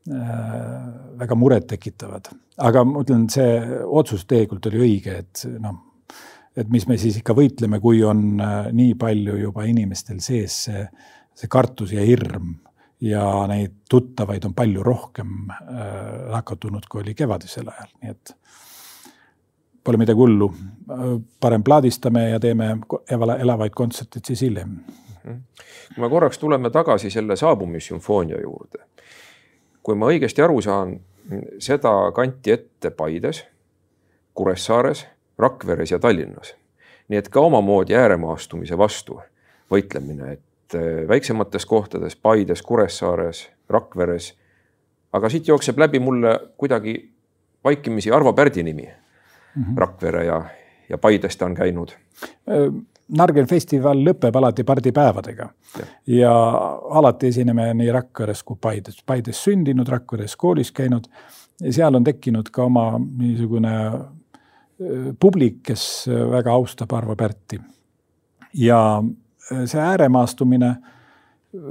[0.02, 2.32] väga murettekitavad,
[2.66, 3.52] aga ma ütlen, see
[3.86, 5.76] otsus tegelikult oli õige, et noh,
[6.56, 10.84] et mis me siis ikka võitleme, kui on äh, nii palju juba inimestel sees see,
[11.38, 12.56] see kartus ja hirm
[13.02, 15.88] ja neid tuttavaid on palju rohkem äh,
[16.34, 18.36] nakatunud, kui oli kevadisel ajal, nii et
[19.82, 20.52] pole midagi hullu.
[21.40, 22.76] parem plaadistame ja teeme
[23.38, 24.76] elavaid kontserte siis hiljem.
[25.22, 28.84] kui me korraks tuleme tagasi selle saabumissümfoonia juurde.
[29.82, 30.96] Kui ma õigesti aru saan,
[31.58, 33.44] seda kanti ette Paides,
[34.34, 35.06] Kuressaares,
[35.38, 36.54] Rakveres ja Tallinnas.
[37.08, 39.18] nii et ka omamoodi ääremaastumise vastu
[39.70, 44.34] võitlemine, et äh, väiksemates kohtades, Paides, Kuressaares, Rakveres.
[45.12, 47.12] aga siit jookseb läbi mulle kuidagi
[47.64, 49.62] vaikimisi Arvo Pärdi nimi mm.
[49.62, 49.76] -hmm.
[49.76, 50.44] Rakvere ja,
[50.88, 51.88] ja Paides ta on käinud.
[53.18, 55.46] Nargen festival lõpeb alati pardipäevadega
[55.78, 55.86] ja.
[56.06, 56.32] ja
[57.00, 59.02] alati esineme nii Rakveres kui Paides.
[59.06, 61.08] Paides sündinud, Rakveres koolis käinud
[61.60, 63.76] ja seal on tekkinud ka oma niisugune
[65.20, 67.60] publik, kes väga austab Arvo Pärti.
[68.54, 69.02] ja
[69.66, 70.74] see ääremaastumine,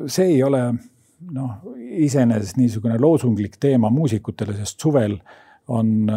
[0.08, 0.62] see ei ole
[1.32, 1.52] noh,
[2.06, 5.18] iseenesest niisugune loosunglik teema muusikutele, sest suvel
[5.68, 6.10] on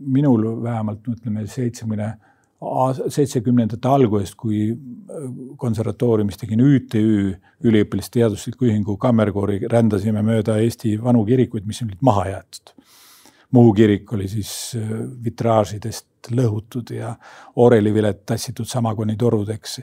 [0.00, 2.12] minul vähemalt, ütleme seitsmekümne
[3.12, 4.70] seitsmekümnendate algusest, kui
[5.60, 7.04] konservatooriumis tegin ÜTÜ,
[7.64, 12.74] üliõpilaste teadusliku ühingu kammerkoori, rändasime mööda Eesti vanu kirikuid, mis olid maha jäetud.
[13.54, 14.50] Muhu kirik oli siis
[15.24, 17.12] vitraažidest lõhutud ja
[17.62, 19.78] orelivilet tassitud samakoni torudeks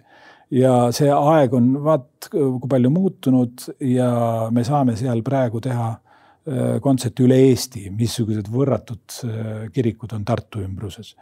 [0.52, 4.12] ja see aeg on vaat kui palju muutunud ja
[4.54, 10.63] me saame seal praegu teha äh, kontserte üle Eesti, missugused võrratud äh, kirikud on Tartu
[10.65, 11.15] ümbruses.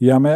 [0.00, 0.34] Ja me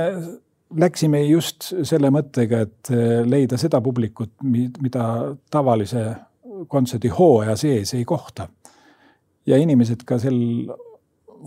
[0.77, 6.07] läksime just selle mõttega, et äh, leida seda publikut, mida tavalise
[6.69, 8.49] kontserdihooaja sees ei kohta.
[9.47, 10.39] ja inimesed ka sel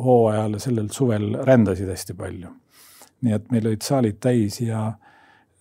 [0.06, 2.50] hooajal, sellel suvel rändasid hästi palju.
[3.22, 4.92] nii et meil olid saalid täis ja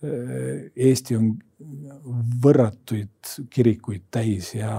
[0.05, 1.29] Äh, Eesti on
[2.43, 4.73] võrratuid kirikuid täis ja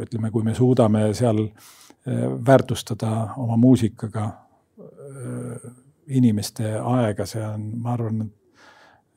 [0.00, 4.30] ütleme, kui me suudame seal äh, väärtustada oma muusikaga
[6.08, 8.22] inimeste aega, see on, ma arvan,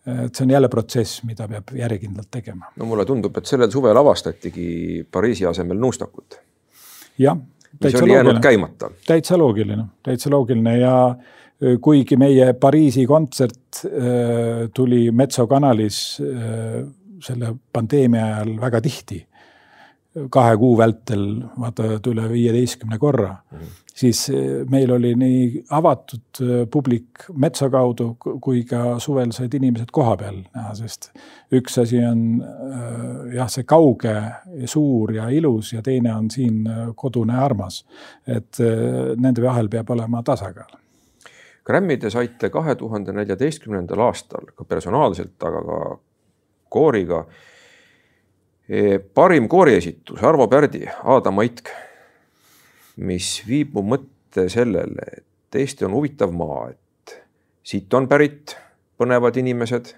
[0.06, 2.72] et see on jälle protsess, mida peab järjekindlalt tegema.
[2.76, 6.40] no mulle tundub, et sellel suvel avastatigi Pariisi asemel nõustakut.
[7.18, 7.38] jah.
[7.84, 8.92] mis oli jäänud käimata.
[9.08, 10.96] täitsa loogiline, täitsa loogiline ja
[11.82, 13.86] kuigi meie Pariisi kontsert
[14.74, 16.22] tuli Metso kanalis
[17.26, 19.22] selle pandeemia ajal väga tihti,
[20.32, 21.26] kahe kuu vältel
[21.60, 23.74] vaata üle viieteistkümne korra mm, -hmm.
[23.96, 30.42] siis äh, meil oli nii avatud publik Metso kaudu kui ka suvel said inimesed kohapeal
[30.56, 31.12] näha, sest
[31.52, 32.42] üks asi on
[33.34, 34.16] jah, see kauge
[34.62, 36.64] ja suur ja ilus ja teine on siin
[36.96, 37.86] kodune armas.
[38.28, 38.58] et
[39.18, 40.86] nende vahel peab olema tasakaal
[41.66, 45.80] Grammy te saite kahe tuhande neljateistkümnendal aastal ka personaalselt, aga ka
[46.76, 47.26] kooriga.
[48.70, 51.70] E, parim kooriesitus Arvo Pärdi, Aadam Aitk,
[52.98, 57.18] mis viib mu mõtte sellele, et Eesti on huvitav maa, et
[57.64, 58.56] siit on pärit
[58.98, 59.94] põnevad inimesed.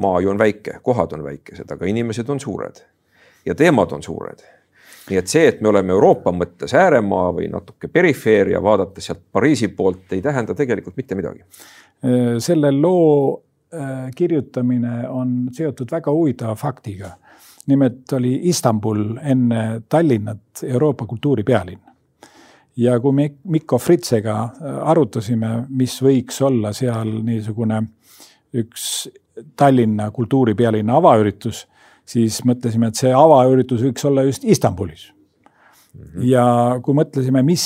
[0.00, 2.78] maa ju on väike, kohad on väikesed, aga inimesed on suured
[3.46, 4.40] ja teemad on suured
[5.10, 9.68] nii et see, et me oleme Euroopa mõttes ääremaa või natuke perifeeria, vaadates sealt Pariisi
[9.74, 11.42] poolt, ei tähenda tegelikult mitte midagi.
[12.38, 13.42] selle loo
[13.74, 17.16] äh, kirjutamine on seotud väga huvitava faktiga.
[17.66, 21.80] Nimelt oli Istanbul enne Tallinnat Euroopa kultuuripealinn.
[22.76, 27.82] ja kui me Mikko Fritzega äh, arutasime, mis võiks olla seal niisugune
[28.54, 29.08] üks
[29.56, 31.66] Tallinna kultuuripealinna avaüritus
[32.10, 35.10] siis mõtlesime, et see avaüritus võiks olla just Istanbulis.
[35.10, 36.22] -hmm.
[36.26, 36.44] ja
[36.82, 37.64] kui mõtlesime, mis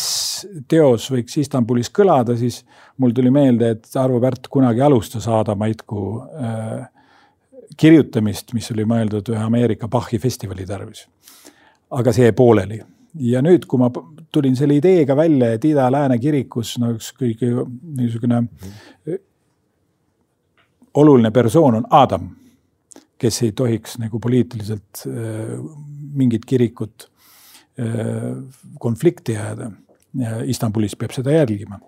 [0.69, 2.65] teos võiks Istanbulis kõlada, siis
[2.99, 6.89] mul tuli meelde, et Arvo Pärt kunagi alustas Aada Maitku äh,
[7.77, 11.07] kirjutamist, mis oli mõeldud ühe Ameerika Bachi festivali tarvis.
[11.91, 12.81] aga see jäi pooleli
[13.21, 13.91] ja nüüd, kui ma
[14.33, 19.19] tulin selle ideega välja, et Ida-Lääne kirikus no üks kõige niisugune -hmm.
[20.95, 22.31] oluline persoon on Adam
[23.25, 25.55] kes ei tohiks nagu poliitiliselt äh,
[26.15, 27.09] mingit kirikut
[27.81, 28.37] äh,
[28.81, 29.73] konflikti ajada.
[30.47, 31.81] Istanbulis peab seda jälgima,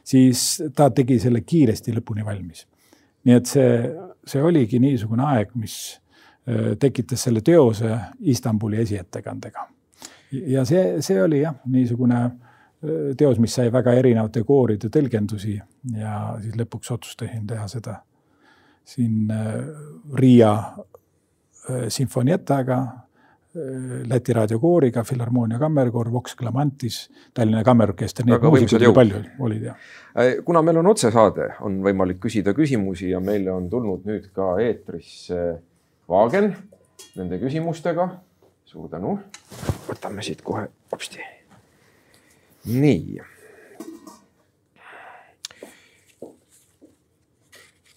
[0.00, 2.62] siis ta tegi selle kiiresti lõpuni valmis.
[3.28, 3.74] nii et see,
[4.26, 5.76] see oligi niisugune aeg, mis
[6.48, 9.68] äh, tekitas selle teose Istanbuli esiettekandega.
[10.32, 12.24] ja see, see oli jah, niisugune
[13.16, 15.54] teos, mis sai väga erinevate kooride tõlgendusi
[15.96, 17.94] ja siis lõpuks otsustasin teha seda
[18.86, 19.54] siin äh,
[20.14, 20.52] Riia
[21.70, 23.05] äh, sinfonietaga, äh,
[24.08, 26.98] Läti raadiokooriga, Filharmoonia kammerkoor, Vox Clamantis,
[27.34, 29.86] Tallinna Kammerorkester, neid muusikuid oli palju, olid jah.
[30.44, 35.40] kuna meil on otsesaade, on võimalik küsida küsimusi ja meile on tulnud nüüd ka eetrisse
[36.08, 36.50] Vaagen
[37.16, 38.08] nende küsimustega.
[38.66, 39.18] suur tänu.
[39.88, 41.24] võtame siit kohe hopsti.
[42.66, 43.20] nii.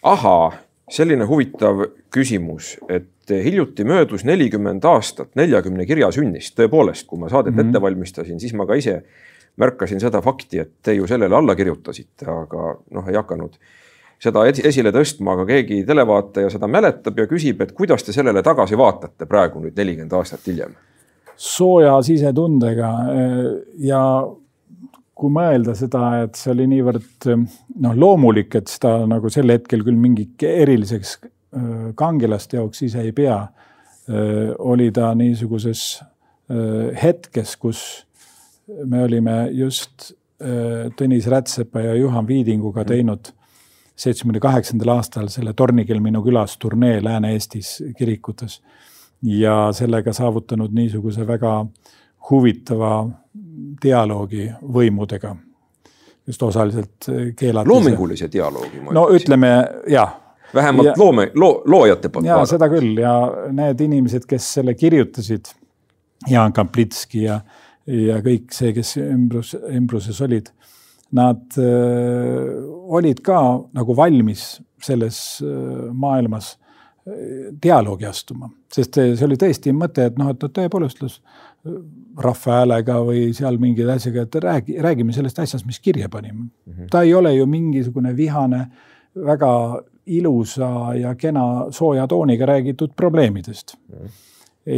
[0.04, 0.52] ahaa
[0.89, 7.54] selline huvitav küsimus, et hiljuti möödus nelikümmend aastat neljakümne kirja sünnist, tõepoolest, kui ma saadet
[7.54, 7.69] mm -hmm.
[7.69, 9.04] ette valmistasin, siis ma ka ise
[9.58, 13.58] märkasin seda fakti, et te ju sellele alla kirjutasite, aga noh, ei hakanud
[14.19, 18.78] seda esile tõstma, aga keegi televaataja seda mäletab ja küsib, et kuidas te sellele tagasi
[18.78, 20.76] vaatate praegu nüüd nelikümmend aastat hiljem?
[21.39, 22.89] sooja sisetundega
[23.80, 24.02] ja
[25.19, 29.95] kui mõelda seda, et see oli niivõrd noh, loomulik, et seda nagu sel hetkel küll
[30.00, 31.17] mingi eriliseks
[31.95, 33.39] kangelaste jaoks ise ei pea,
[34.59, 36.03] oli ta niisuguses
[37.03, 37.81] hetkes, kus
[38.85, 40.12] me olime just
[40.95, 42.88] Tõnis Rätsepa ja Juhan Viidinguga mhm.
[42.88, 43.31] teinud
[43.99, 48.62] seitsmekümne kaheksandal aastal selle Tornikell minu külas turnee Lääne-Eestis kirikutes
[49.23, 51.65] ja sellega saavutanud niisuguse väga
[52.29, 53.09] huvitava
[53.83, 55.35] dialoogi võimudega.
[56.27, 57.69] just osaliselt keelati.
[57.69, 58.81] loomingulise dialoogi.
[58.91, 59.49] no ütleme
[59.88, 60.18] jah.
[60.55, 62.27] Vähemalt ja, loome, loo, loojate poolt.
[62.27, 63.13] ja seda küll ja
[63.55, 65.51] need inimesed, kes selle kirjutasid,
[66.29, 67.39] Jaan Kaplitski ja,
[67.88, 70.51] ja kõik see, kes ümbrus, ümbruses olid,
[71.15, 72.59] nad öö,
[72.99, 73.39] olid ka
[73.73, 76.57] nagu valmis selles öö, maailmas
[77.63, 81.01] dialoogi astuma, sest see oli tõesti mõte, et noh, et no tõepoolest
[82.19, 86.51] rahva häälega või seal mingeid asjaga, et räägi, räägime sellest asjast, mis kirja panime mm.
[86.73, 86.89] -hmm.
[86.91, 88.67] ta ei ole ju mingisugune vihane,
[89.15, 89.51] väga
[90.10, 94.10] ilusa ja kena sooja tooniga räägitud probleemidest mm.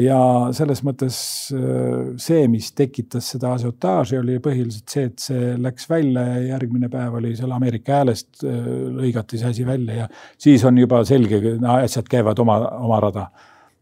[0.05, 0.19] ja
[0.55, 1.17] selles mõttes
[1.55, 6.89] äh, see, mis tekitas seda asiotaaži, oli põhiliselt see, et see läks välja ja järgmine
[6.91, 8.59] päev oli seal Ameerika häälest, äh,
[8.99, 11.41] lõigati see asi välja ja siis on juba selge,
[11.77, 13.29] asjad käivad oma, oma rada.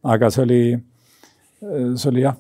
[0.04, 2.38] aga see oli, äh, see oli jah,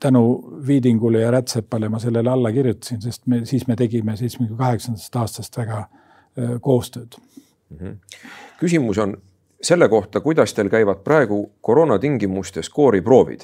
[0.00, 0.24] tänu
[0.66, 5.56] Viidingule ja Rätsepale ma sellele alla kirjutasin, sest me, siis me tegime seitsmekümne kaheksandast aastast
[5.58, 5.88] väga
[6.62, 7.16] koostööd.
[8.60, 9.16] Küsimus on
[9.62, 13.40] selle kohta, kuidas teil käivad praegu koroona tingimustes kooriproovid.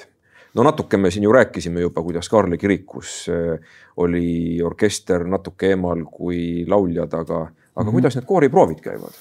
[0.55, 3.59] no natuke me siin ju rääkisime juba, kuidas Kaarli kirikus äh,
[3.97, 7.91] oli orkester natuke eemal kui lauljad, aga, aga mm -hmm.
[7.91, 9.11] kuidas need kooriproovid käivad?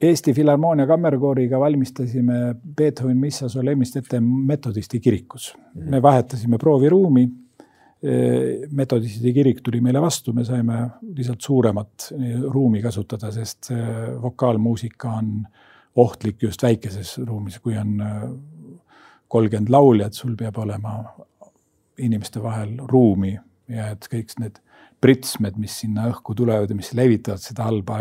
[0.00, 5.82] Eesti Filharmoonia Kammerkooriga valmistasime Beethoven Missa Solemnist ette metodisti kirikus mm.
[5.82, 5.90] -hmm.
[5.90, 7.28] me vahetasime prooviruumi.
[8.06, 10.82] Äh, metodisti kirik tuli meile vastu, me saime
[11.16, 12.10] lihtsalt suuremat
[12.52, 13.72] ruumi kasutada, sest
[14.22, 15.32] vokaalmuusika on
[15.96, 18.22] ohtlik just väikeses ruumis, kui on äh,
[19.28, 20.98] kolmkümmend lauljat, sul peab olema
[21.98, 23.32] inimeste vahel ruumi
[23.72, 24.60] ja et kõik need
[25.00, 27.98] pritsmed, mis sinna õhku tulevad ja mis levitavad seda halba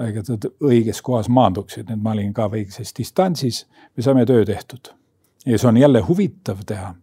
[0.00, 0.24] aega-,
[0.64, 3.64] õiges kohas maanduksid, et ma olin ka väikses distantsis,
[3.96, 4.92] me saime töö tehtud.
[5.46, 6.94] ja see on jälle huvitav teha.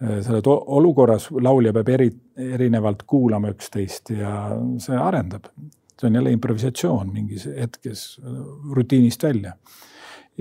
[0.00, 4.32] Äh, selles olukorras laulja peab eri, erinevalt kuulama üksteist ja
[4.80, 5.50] see arendab
[6.00, 8.20] see on jälle improvisatsioon mingis hetkes
[8.72, 9.52] rutiinist välja.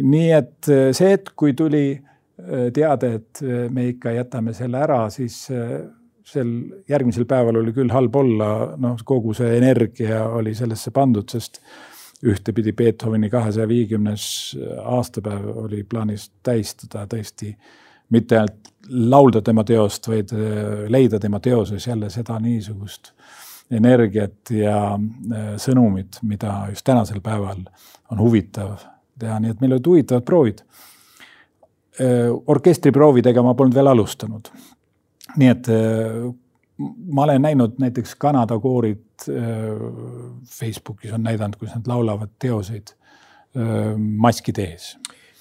[0.02, 4.80] nii et äh, see hetk, kui tuli äh, teade, et äh, me ikka jätame selle
[4.80, 5.42] ära, siis
[6.30, 6.52] sel
[6.88, 11.60] järgmisel päeval oli küll halb olla, noh, kogu see energia oli sellesse pandud, sest
[12.24, 14.24] ühtepidi Beethoveni kahesaja viiekümnes
[14.84, 17.54] aastapäev oli plaanis tähistada tõesti
[18.10, 20.32] mitte ainult laulda tema teost, vaid
[20.90, 23.12] leida tema teoses jälle seda niisugust
[23.72, 27.62] energiat ja äh, sõnumit, mida just tänasel päeval
[28.10, 28.80] on huvitav
[29.20, 30.64] teha, nii et meil olid huvitavad proovid.
[32.00, 34.52] Äh, orkestriproovidega ma polnud veel alustanud.
[35.38, 36.30] nii et äh,
[37.14, 39.04] ma olen näinud näiteks Kanada koorid
[40.48, 42.94] Facebookis on näidanud, kuidas nad laulavad teoseid
[43.98, 44.94] maskide ees.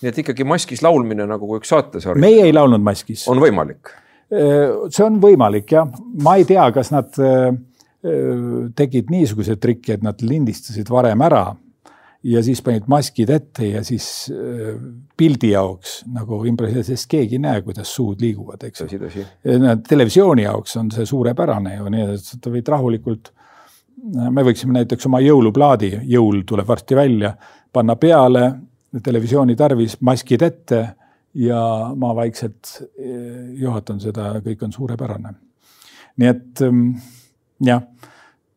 [0.03, 2.21] Nii et ikkagi maskis laulmine nagu üks saatesari.
[2.23, 3.27] meie ei laulnud maskis.
[3.29, 3.95] on võimalik?
[4.29, 5.89] see on võimalik jah,
[6.23, 7.15] ma ei tea, kas nad
[8.79, 11.47] tegid niisuguse triki, et nad lindistasid varem ära
[12.29, 14.29] ja siis panid maskid ette ja siis
[15.19, 18.85] pildi jaoks nagu improviseerisid, sest keegi ei näe, kuidas suud liiguvad, eks.
[19.89, 23.33] televisiooni jaoks on see suurepärane ju, nii et sa võid rahulikult,
[24.31, 27.35] me võiksime näiteks oma jõuluplaadi, jõul tuleb varsti välja,
[27.73, 28.45] panna peale,
[29.05, 30.81] televisiooni tarvis, maskid ette
[31.39, 31.61] ja
[31.97, 32.79] ma vaikselt
[33.61, 35.35] juhatan seda, kõik on suurepärane.
[36.19, 36.63] nii et
[37.69, 37.83] jah,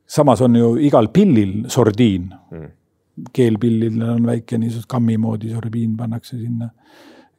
[0.07, 2.69] samas on ju igal pillil sordiin mm..
[3.33, 6.71] keelpillil on väike niisugune kammi moodi sordiin pannakse sinna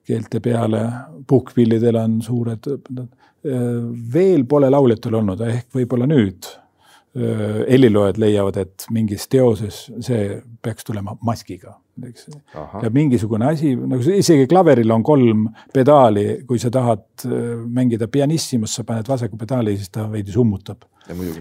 [0.07, 0.81] keelte peale,
[1.27, 2.67] puhkpillidel on suured.
[4.15, 6.47] veel pole lauljatel olnud, ehk võib-olla nüüd
[7.13, 11.75] heliloojad leiavad, et mingis teoses see peaks tulema maskiga,
[12.09, 12.29] eks.
[12.55, 17.27] ja mingisugune asi, nagu isegi klaveril on kolm pedaali, kui sa tahad
[17.67, 20.89] mängida pianissimust, sa paned vasaku pedaali, siis ta veidi summutab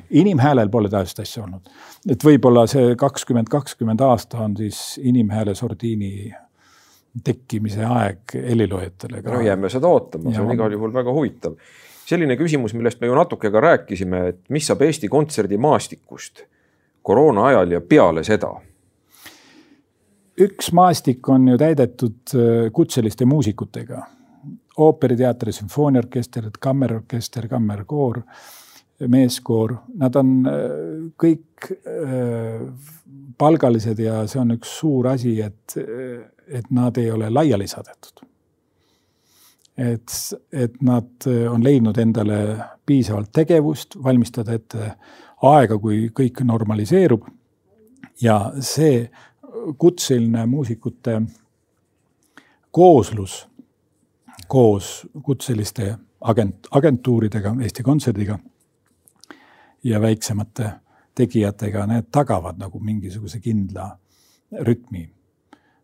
[0.10, 1.70] inimhäälel pole taolist asja olnud.
[2.10, 6.32] et võib-olla see kakskümmend, kakskümmend aasta on siis inimhääle sordiini
[7.24, 11.56] tekkimise aeg heliloojatele no jääme seda ootama, see on igal juhul väga huvitav.
[12.06, 16.46] selline küsimus, millest me ju natuke ka rääkisime, et mis saab Eesti kontserdimaastikust
[17.04, 18.54] koroona ajal ja peale seda?
[20.42, 24.02] Üks maastik on ju täidetud äh, kutseliste muusikutega
[24.82, 28.22] ooperiteater, sümfooniaorkester, kammerorkester, kammerkoor
[29.12, 30.66] meeskoor, nad on äh,
[31.20, 32.66] kõik äh,
[33.38, 35.78] palgalised ja see on üks suur asi, et,
[36.48, 38.28] et nad ei ole laiali saadetud.
[39.78, 40.14] et,
[40.52, 42.38] et nad on leidnud endale
[42.86, 44.92] piisavalt tegevust, valmistada ette
[45.42, 47.26] aega, kui kõik normaliseerub.
[48.22, 49.10] ja see
[49.78, 51.22] kutseline muusikute
[52.72, 53.48] kooslus
[54.48, 58.40] koos kutseliste agent, agentuuridega, Eesti Kontserdiga
[59.84, 60.72] ja väiksemate
[61.16, 63.90] tegijatega, need tagavad nagu mingisuguse kindla
[64.68, 65.10] rütmi.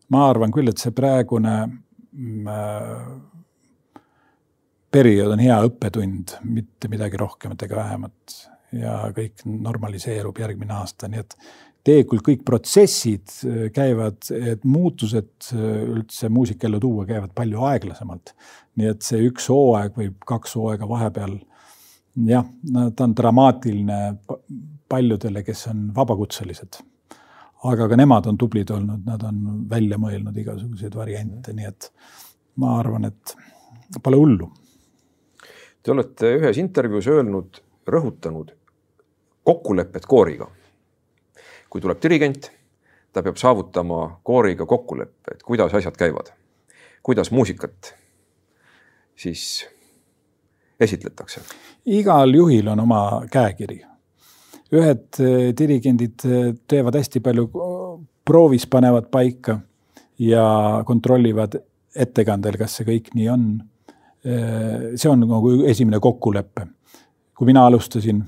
[0.08, 4.02] ma arvan küll, et see praegune mm, äh,
[4.90, 8.36] periood on hea õppetund, mitte midagi rohkemat ega vähemat
[8.72, 11.36] ja kõik normaliseerub järgmine aasta, nii et
[11.88, 18.34] tegelikult kõik protsessid äh, käivad, et muutused äh, üldse muusikaellu tuua, käivad palju aeglasemalt.
[18.78, 21.32] nii et see üks hooaeg või kaks hooaega vahepeal,
[22.28, 22.44] jah,
[22.94, 23.98] ta on dramaatiline
[24.88, 26.78] paljudele, kes on vabakutselised.
[27.68, 31.90] aga ka nemad on tublid olnud, nad on välja mõelnud igasuguseid variante, nii et
[32.62, 33.34] ma arvan, et
[34.02, 34.46] pole hullu.
[35.82, 37.58] Te olete ühes intervjuus öelnud,
[37.88, 38.52] rõhutanud
[39.48, 40.50] kokkulepet kooriga
[41.70, 42.50] kui tuleb dirigent,
[43.12, 46.32] ta peab saavutama kooriga kokkuleppe, et kuidas asjad käivad,
[47.02, 47.94] kuidas muusikat
[49.18, 49.66] siis
[50.80, 51.40] esitletakse.
[51.86, 53.80] igal juhil on oma käekiri.
[54.72, 57.48] ühed eh, dirigendid eh, teevad hästi palju,
[58.24, 59.58] proovis panevad paika
[60.18, 61.56] ja kontrollivad
[61.96, 63.46] ettekandel, kas see kõik nii on.
[64.24, 66.66] Eh, see on nagu esimene kokkulepe.
[67.38, 68.24] kui mina alustasin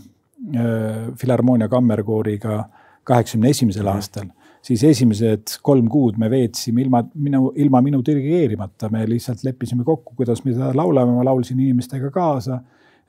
[1.18, 2.64] Filharmoonia kammerkooriga
[3.10, 4.30] kaheksakümne esimesel aastal,
[4.62, 10.14] siis esimesed kolm kuud me veetsime ilma minu, ilma minu dirigeerimata, me lihtsalt leppisime kokku,
[10.18, 12.60] kuidas me seda laulame, ma laulsin inimestega kaasa.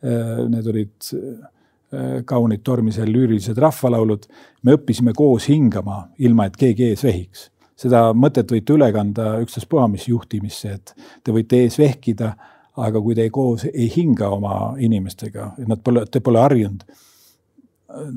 [0.01, 4.23] Äh, need olid äh, kaunid tormisel lüürilised rahvalaulud.
[4.63, 7.49] me õppisime koos hingama, ilma et keegi ees vehiks.
[7.81, 10.91] seda mõtet võite üle kanda ükstaspuha mis juhtimisse, et
[11.23, 12.35] te võite ees vehkida,
[12.77, 16.85] aga kui te koos ei hinga oma inimestega, nad pole, te pole harjunud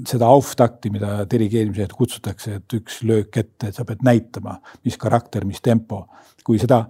[0.09, 4.99] seda auftakti, mida dirigeerimise hetk kutsutakse, et üks löök ette, et sa pead näitama, mis
[5.01, 6.07] karakter, mis tempo.
[6.45, 6.83] kui seda,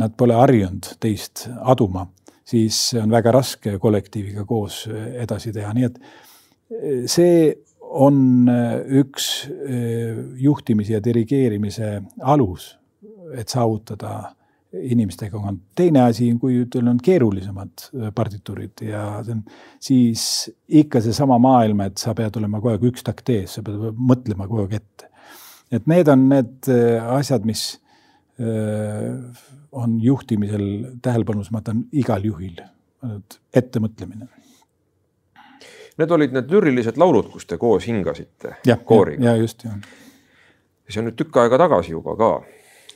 [0.00, 2.06] nad pole harjunud teist aduma,
[2.48, 5.98] siis on väga raske kollektiiviga koos edasi teha, nii et
[7.12, 7.50] see
[7.96, 8.48] on
[9.02, 9.26] üks
[10.40, 11.90] juhtimise ja dirigeerimise
[12.24, 12.70] alus,
[13.36, 14.35] et saavutada
[14.82, 19.42] inimestega on teine asi, kui teil on keerulisemad äh, partituurid ja see on
[19.82, 20.26] siis
[20.82, 24.48] ikka seesama maailm, et sa pead olema kogu aeg üks takt ees, sa pead mõtlema
[24.48, 25.10] kogu aeg ette.
[25.72, 27.68] et need on need äh, asjad, mis
[28.40, 29.12] äh,
[29.76, 30.66] on juhtimisel
[31.04, 32.62] tähelepanus, ma ütlen igal juhil,
[33.52, 34.28] ettemõtlemine.
[36.00, 39.30] Need olid need lürilised laulud, kus te koos hingasite ja, kooriga?
[39.30, 39.76] ja just, jah.
[40.88, 42.30] see on nüüd tükk aega tagasi juba ka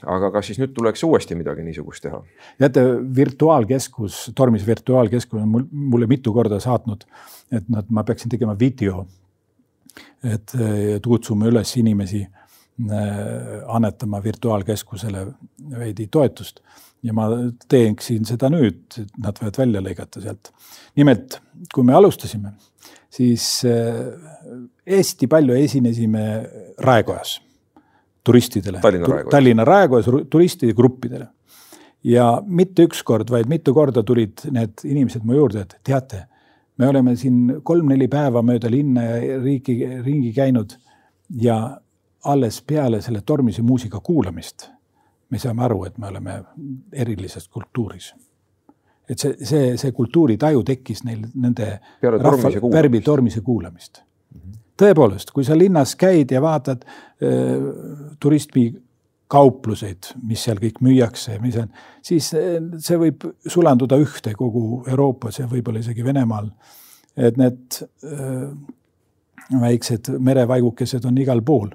[0.06, 2.20] aga kas siis nüüd tuleks uuesti midagi niisugust teha?
[2.60, 2.84] teate,
[3.16, 7.04] virtuaalkeskus, Tormis virtuaalkeskus on mul, mulle mitu korda saatnud,
[7.52, 9.06] et nad, ma peaksin tegema video.
[10.24, 10.52] et
[11.04, 13.06] kutsume üles inimesi äh,
[13.68, 15.26] annetama virtuaalkeskusele
[15.78, 16.60] veidi toetust
[17.02, 17.28] ja ma
[17.68, 20.52] teeksin seda nüüd, et nad võivad välja lõigata sealt.
[20.96, 21.40] nimelt,
[21.74, 22.52] kui me alustasime,
[23.10, 24.10] siis äh,
[24.88, 26.26] hästi palju esinesime
[26.78, 27.40] Raekojas
[28.24, 28.80] turistidele.
[29.30, 30.08] Tallinna Raekojas.
[30.30, 31.28] Turistide gruppidele.
[32.04, 36.22] ja mitte üks kord, vaid mitu korda tulid need inimesed mu juurde, et teate,
[36.80, 40.78] me oleme siin kolm-neli päeva mööda linna ja riiki, ringi käinud
[41.42, 41.58] ja
[42.24, 44.70] alles peale selle tormise muusika kuulamist
[45.30, 46.36] me saame aru, et me oleme
[46.92, 48.12] erilises kultuuris.
[49.10, 51.66] et see, see, see kultuuritaju tekkis neil nende
[52.02, 54.04] rahva, värvi tormise kuulamist
[54.80, 57.68] tõepoolest, kui sa linnas käid ja vaatad äh,
[58.20, 61.70] turismikaupluseid, mis seal kõik müüakse, mis on,
[62.04, 66.50] siis äh, see võib sulanduda ühte kogu Euroopas ja võib-olla isegi Venemaal.
[67.16, 68.50] et need äh,
[69.60, 71.70] väiksed merevaigukesed on igal pool.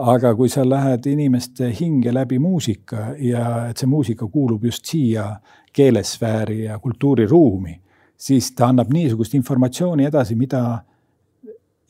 [0.00, 5.34] aga kui sa lähed inimeste hinge läbi muusika ja et see muusika kuulub just siia
[5.72, 7.74] keelesfääri ja kultuuriruumi,
[8.16, 10.62] siis ta annab niisugust informatsiooni edasi, mida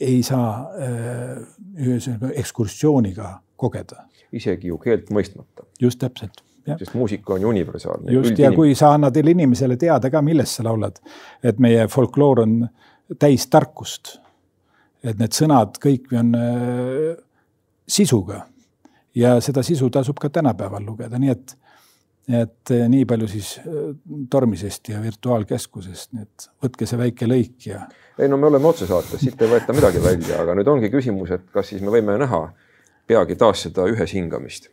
[0.01, 1.41] ei saa äh,
[1.79, 4.07] ühesõnaga ekskursiooniga kogeda.
[4.33, 5.67] isegi ju keelt mõistmata.
[5.81, 6.43] just täpselt.
[6.79, 8.13] sest muusika on ju universaalne.
[8.13, 11.01] just ja kui sa annad inimesele teada ka, millest sa laulad,
[11.43, 12.69] et meie folkloor on
[13.19, 14.19] täis tarkust.
[15.05, 17.17] et need sõnad kõik on äh,
[17.89, 18.47] sisuga
[19.15, 21.57] ja seda sisu tasub ka tänapäeval lugeda, nii et
[22.29, 23.93] et eh, nii palju siis eh,
[24.31, 27.85] tormisest ja virtuaalkeskusest, nii et võtke see väike lõik ja.
[28.19, 31.47] ei no me oleme otsesaates, siit ei võeta midagi välja, aga nüüd ongi küsimus, et
[31.55, 32.45] kas siis me võime näha
[33.11, 34.71] peagi taas seda ühes hingamist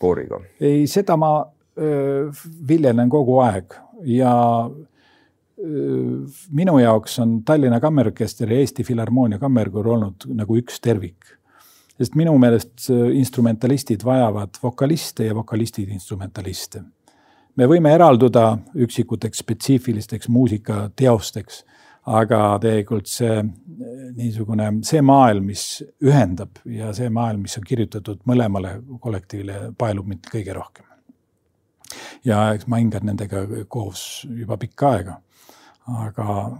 [0.00, 0.40] kooriga?
[0.60, 1.34] ei, seda ma
[1.78, 2.30] öö,
[2.68, 3.76] viljelen kogu aeg
[4.08, 4.32] ja
[4.66, 6.22] öö,
[6.56, 11.36] minu jaoks on Tallinna Kammerorkester ja Eesti Filharmoonia Kammerkoor olnud nagu üks tervik
[12.00, 16.82] sest minu meelest instrumentalistid vajavad vokaliste ja vokalistid instrumentaliste.
[17.56, 21.64] me võime eralduda üksikuteks spetsiifilisteks muusikateosteks,
[22.08, 23.42] aga tegelikult see
[24.16, 25.64] niisugune, see maailm, mis
[26.00, 30.86] ühendab ja see maailm, mis on kirjutatud mõlemale kollektiivile, paelub mind kõige rohkem.
[32.24, 35.20] ja eks ma hingan nendega koos juba pikka aega.
[36.00, 36.56] aga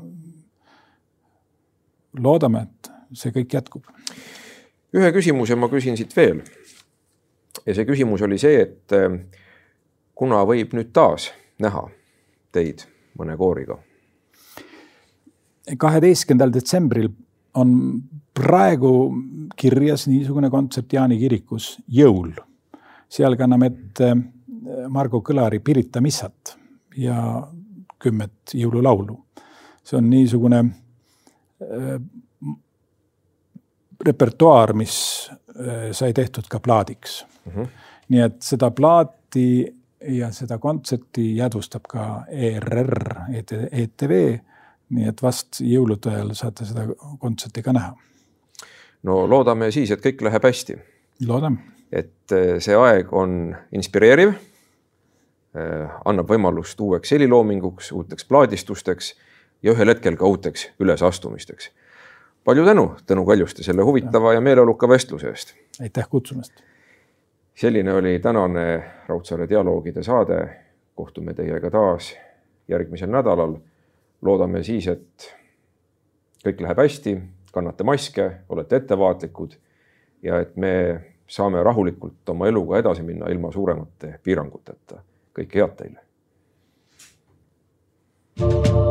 [2.19, 3.87] loodame, et see kõik jätkub.
[4.97, 6.43] Ühe küsimuse ma küsin siit veel.
[7.67, 9.19] ja see küsimus oli see, et eh,
[10.15, 11.31] kuna võib nüüd taas
[11.61, 11.87] näha
[12.53, 12.87] teid
[13.19, 13.79] mõne kooriga?
[15.79, 17.11] kaheteistkümnendal detsembril
[17.55, 17.73] on
[18.35, 18.93] praegu
[19.59, 22.33] kirjas niisugune kontsert Jaani kirikus Jõul.
[23.09, 24.15] seal kanname ette
[24.89, 26.57] Margo Kõlari Pirita missat
[26.97, 27.49] ja
[28.01, 29.19] kümmet jõululaulu.
[29.85, 32.01] see on niisugune äh,
[34.07, 37.53] repertuaar, mis äh, sai tehtud ka plaadiks mm.
[37.53, 37.69] -hmm.
[38.09, 39.75] nii et seda plaati
[40.09, 43.15] ja seda kontserti jäädvustab ka ERR,
[43.73, 44.39] ETV.
[44.91, 46.87] nii et vast jõulude ajal saate seda
[47.19, 47.95] kontserti ka näha.
[49.03, 50.79] no loodame siis, et kõik läheb hästi.
[51.27, 51.59] loodame.
[51.93, 54.35] et eh, see aeg on inspireeriv.
[55.51, 59.15] Eh, annab võimalust uueks heliloominguks, uuteks plaadistusteks
[59.63, 61.71] ja ühel hetkel ka uuteks ülesastumisteks
[62.45, 65.55] palju tänu, Tõnu Kaljuste, selle huvitava ja meeleoluka vestluse eest.
[65.81, 66.53] aitäh kutsumast.
[67.55, 70.57] selline oli tänane Raudsaare dialoogide saade.
[70.95, 72.17] kohtume teiega taas
[72.69, 73.57] järgmisel nädalal.
[74.23, 75.37] loodame siis, et
[76.47, 77.21] kõik läheb hästi,
[77.53, 79.57] kannate maske, olete ettevaatlikud
[80.23, 85.03] ja et me saame rahulikult oma eluga edasi minna ilma suuremate piiranguteta.
[85.39, 86.01] kõike head teile.
[88.37, 88.90] thank you